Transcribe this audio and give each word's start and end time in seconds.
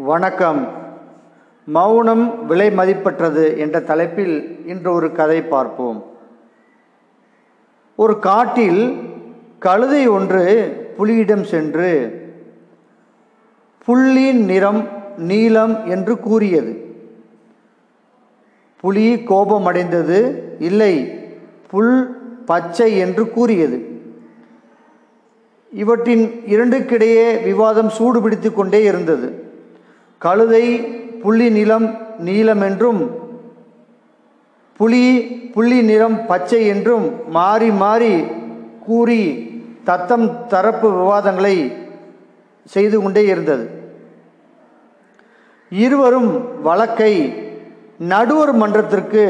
வணக்கம். 0.00 0.68
மௌனம் 1.66 2.46
விலை 2.46 2.70
மதிப்பற்றது 2.70 3.58
என்ற 3.58 3.80
தலைப்பில் 3.80 4.66
இன்று 4.66 4.92
ஒரு 4.92 5.12
கதை 5.12 5.42
பார்ப்போம். 5.42 6.04
ஒரு 7.96 8.18
காட்டில் 8.18 8.96
கழுதை 9.58 10.08
ஒன்று 10.08 10.44
புலியிடம் 10.96 11.44
சென்று 11.44 11.90
புள்ளியின் 13.84 14.44
நிறம் 14.44 14.88
நீலம் 15.16 15.86
என்று 15.86 16.18
கூறியது. 16.18 16.94
புலி 18.80 19.16
கோபமடைந்தது 19.16 20.20
இல்லை 20.58 21.10
புல் 21.70 22.20
பச்சை 22.44 22.98
என்று 22.98 23.30
கூறியது. 23.30 23.88
இவற்றின் 25.72 26.42
இரண்டுக்கிடையே 26.46 27.42
விவாதம் 27.42 27.90
சூடுபிடித்து 27.98 28.54
கொண்டே 28.54 28.82
இருந்தது. 28.82 29.46
கழுதை 30.18 30.64
புள்ளி 31.22 31.48
நிலம் 31.50 31.88
நீலம் 32.26 32.62
என்றும் 32.68 33.00
புலி 34.80 35.04
புள்ளி 35.54 35.78
நிறம் 35.82 36.16
பச்சை 36.26 36.60
என்றும் 36.66 37.06
மாறி 37.36 37.70
மாறி 37.82 38.14
கூறி 38.86 39.22
தத்தம் 39.88 40.26
தரப்பு 40.52 40.88
விவாதங்களை 40.98 41.56
செய்து 42.74 42.96
கொண்டே 43.02 43.22
இருந்தது. 43.26 43.64
இருவரும் 45.72 46.30
வழக்கை 46.62 47.12
நடுவர் 48.12 48.52
மன்றத்திற்கு 48.52 49.22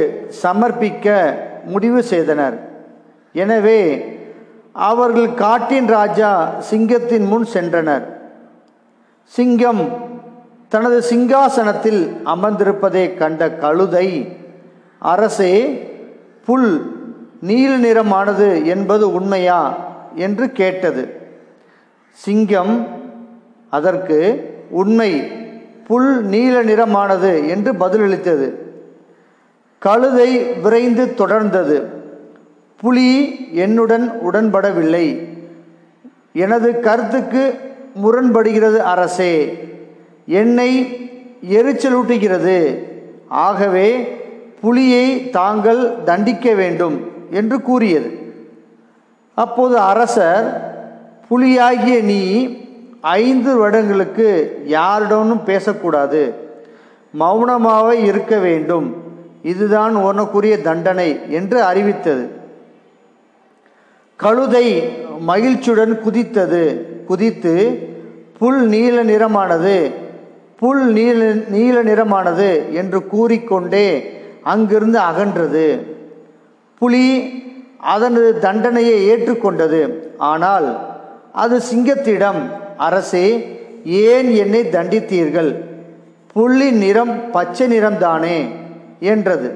சமர்ப்பிக்க 0.43 1.07
முடிவு 1.73 2.01
செய்தனர். 2.03 2.57
எனவே 3.45 3.81
அவர்கள் 4.91 5.31
காட்டின் 5.45 5.89
ராஜா 5.97 6.33
சிங்கத்தின் 6.71 7.27
முன் 7.33 7.47
சென்றனர். 7.55 8.05
சிங்கம் 9.33 9.83
தனது 10.69 11.01
சிங்காசனத்தில் 11.11 12.17
அமர்ந்திருப்பதை 12.25 13.17
கண்ட 13.17 13.51
கழுதை 13.51 14.37
அரசே 14.99 15.57
புல் 16.45 16.97
நீல 17.41 17.79
நிறமானது 17.79 18.65
என்பது 18.65 19.13
உண்மையா 19.13 19.93
என்று 20.15 20.53
கேட்டது. 20.53 21.17
சிங்கம் 22.11 22.87
அதற்கு 23.71 24.19
உண்மை 24.71 25.33
புல் 25.87 26.23
நீல 26.23 26.65
நிறமானது 26.65 27.49
என்று 27.49 27.73
பதிலளித்தது. 27.73 28.53
கழுதை 29.79 30.55
விரைந்து 30.55 31.07
தொடர்ந்தது. 31.07 31.83
புலி 32.77 33.39
என்னுடன் 33.53 34.13
உடன்படவில்லை. 34.31 35.29
எனது 36.33 36.81
கருத்துக்கு 36.81 37.59
முரண்படுகிறது 38.05 38.77
அரசே. 38.77 39.68
என்னை 40.29 40.71
எரிச்சலூட்டுகிறது 41.51 42.85
ஆகவே 43.29 44.17
புலியை 44.61 45.31
தாங்கள் 45.31 46.03
தண்டிக்க 46.05 46.55
வேண்டும் 46.55 46.97
என்று 47.31 47.63
கூறியது. 47.63 48.11
அப்போது 49.35 49.79
அரசர் 49.79 50.47
புலியாகிய 51.29 52.01
நீ 52.01 52.23
ஐந்து 53.01 53.57
வருடங்களுக்கு 53.57 54.29
யாரிடமும் 54.67 55.45
பேசக்கூடாது. 55.45 56.35
மௌனமாக 57.11 57.95
இருக்க 57.95 58.39
வேண்டும். 58.39 58.97
இதுதான் 59.43 59.95
உனக்குரிய 59.95 60.61
தண்டனை 60.61 61.21
என்று 61.29 61.63
அறிவித்தது. 61.63 62.29
கழுதை 64.17 64.89
மகிழ்ச்சியுடன் 65.21 66.01
குதித்தது. 66.05 66.65
குதித்து 67.05 67.55
புல் 68.39 68.67
நீல 68.67 69.05
நிறமானது. 69.05 70.07
புல் 70.61 70.93
நீல 70.93 71.33
நீல 71.49 71.83
நிறமானது 71.83 72.73
என்று 72.73 73.07
கூறிக்கொண்டே 73.07 73.89
அங்கிருந்து 74.43 74.99
அகன்றது. 74.99 75.79
புலி 76.79 77.07
அதனது 77.97 78.39
தண்டனையை 78.39 78.97
ஏற்றுக்கொண்டது. 79.11 79.81
ஆனால் 80.19 80.69
அது 81.33 81.61
சிங்கத்திடம் 81.75 82.41
அரசே 82.77 83.59
ஏன் 83.85 84.31
என்னை 84.31 84.63
தண்டித்தீர்கள்? 84.65 85.51
புள்ளி 86.33 86.71
நிறம் 86.71 87.31
பச்சை 87.31 87.67
நிறம்தானே 87.79 88.39
என்றது. 89.01 89.49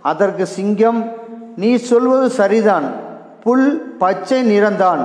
அதற்கு 0.00 0.46
சிங்கம் 0.46 1.12
நீ 1.56 1.76
சொல்வது 1.76 2.30
சரிதான். 2.30 2.86
புல் 3.42 3.96
பச்சை 3.98 4.42
நிறம்தான். 4.42 5.02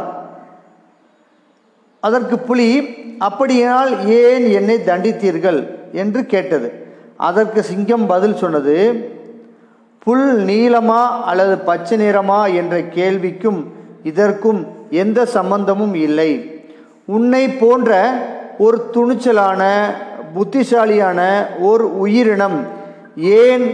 அதற்கு 2.00 2.40
புலி 2.40 2.86
அப்படியானால் 3.18 4.08
ஏன் 4.08 4.50
என்னை 4.50 4.78
தண்டித்தீர்கள்? 4.78 5.68
என்று 5.94 6.26
கேட்டது. 6.26 6.86
அதற்கு 7.16 7.64
சிங்கம் 7.64 8.08
பதில் 8.08 8.36
சொன்னது 8.36 9.10
புல் 10.00 10.46
நீளமா 10.46 11.08
அல்லது 11.22 11.58
பச்சை 11.58 11.98
நிறமா? 11.98 12.56
என்ற 12.56 12.82
கேள்விக்கும் 12.82 13.64
இதற்கும் 14.04 14.68
எந்த 14.90 15.26
சம்பந்தமும் 15.26 15.94
இல்லை. 15.94 16.62
உன்னை 17.06 17.50
போன்ற 17.50 18.12
ஒரு 18.58 18.90
துணிச்சலான 18.94 19.84
புத்திசாலியான 20.34 21.50
ஒரு 21.60 21.98
உயிரினம் 21.98 22.66
ஏன் 23.18 23.74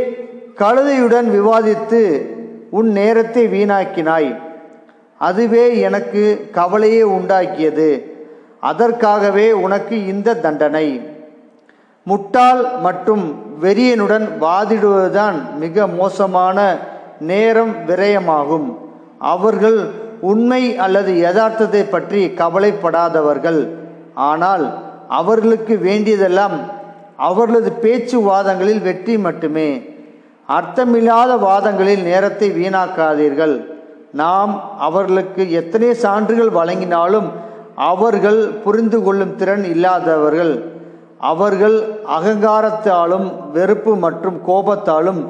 கழுதையுடன் 0.56 1.28
விவாதித்து 1.30 2.26
உன் 2.70 2.92
நேரத்தை 2.92 3.48
வீணாக்கினாய்? 3.48 4.40
அதுவே 5.18 5.80
எனக்கு 5.80 6.50
கவலையே 6.52 7.02
உண்டாக்கியது. 7.02 8.12
அதற்காகவே 8.70 9.48
உனக்கு 9.66 9.96
இந்த 10.14 10.38
தண்டனை. 10.46 10.88
முட்டாள் 12.08 12.62
மற்றும் 12.86 13.26
வெறியனுடன் 13.64 14.26
வாதிடுவதுதான் 14.44 15.38
மிக 15.62 15.86
மோசமான 16.00 16.58
நேரம் 17.32 17.74
விரயமாகும். 17.90 18.68
அவர்கள் 19.34 19.80
உண்மை 20.32 20.62
அல்லது 20.86 21.12
யதார்த்தத்தை 21.26 21.84
பற்றி 21.94 22.22
கவலைப்படாதவர்கள். 22.42 23.62
ஆனால் 24.30 24.66
அவர்களுக்கு 25.20 25.74
வேண்டியதெல்லாம் 25.88 26.58
அவர்களது 27.28 27.72
பேச்சு 27.84 28.18
வாதங்களில் 28.30 28.82
வெற்றி 28.88 29.16
மட்டுமே. 29.26 29.70
அர்த்தமில்லாத 30.58 31.32
வாதங்களில் 31.48 32.04
நேரத்தை 32.10 32.48
வீணாக்காதீர்கள். 32.60 33.56
நாம் 34.22 34.54
அவர்களுக்கு 34.88 35.44
எத்தனை 35.60 35.90
சான்றுகள் 36.04 36.52
வழங்கினாலும் 36.60 37.30
அவர்கள் 37.76 38.48
புரிந்து 38.48 39.04
கொள்ளும் 39.04 39.36
திறன் 39.36 39.64
இல்லாதவர்கள் 39.64 40.72
அவர்கள் 41.18 42.00
அகங்காரத்தாலும் 42.08 43.52
வெறுப்பு 43.52 43.96
மற்றும் 43.96 44.42
கோபத்தாலும் 44.48 45.26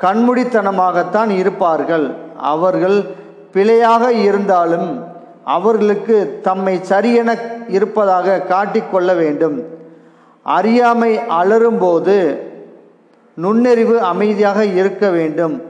கண்முடித்தனமாகத்தான் 0.00 1.30
இருப்பார்கள். 1.30 2.14
அவர்கள் 2.36 3.04
பிழையாக 3.52 4.12
இருந்தாலும் 4.12 5.04
அவர்களுக்கு 5.44 6.40
தம்மை 6.42 6.80
சரியென 6.88 7.38
இருப்பதாக 7.68 8.42
காட்டிக்கொள்ள 8.48 9.16
வேண்டும். 9.16 9.64
அறியாமை 10.42 11.16
அலரும்போது 11.16 12.38
நுண்ணறிவு 13.34 14.00
அமைதியாக 14.00 14.64
இருக்க 14.64 15.10
வேண்டும். 15.10 15.62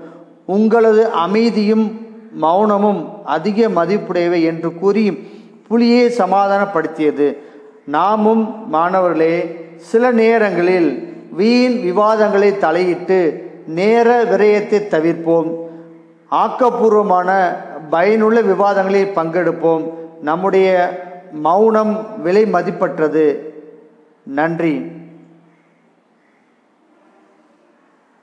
உங்களது 0.46 1.10
அமைதியும் 1.10 2.00
மௌனமும் 2.42 3.24
அதிக 3.24 3.68
மதிப்புடையவை 3.68 4.42
என்று 4.42 4.78
கூறி 4.78 5.28
புலியை 5.68 6.10
சமாதானப்படுத்தியது. 6.10 7.36
நாமும் 7.84 8.68
மாணவர்களே 8.68 9.64
சில 9.76 10.10
நேரங்களில் 10.10 11.16
வீண் 11.30 11.80
விவாதங்களை 11.82 12.58
தலையிட்டு 12.58 13.44
நேர 13.66 14.24
விரயத்தை 14.24 14.80
தவிர்ப்போம். 14.90 15.56
ஆக்கப்பூர்வமான 16.30 17.56
பயனுள்ள 17.90 18.40
விவாதங்களில் 18.40 19.12
பங்கெடுப்போம். 19.14 19.90
நம்முடைய 20.22 20.98
மௌனம் 21.32 22.22
விலை 22.22 22.46
மதிப்பற்றது. 22.46 23.54
நன்றி. 24.22 24.95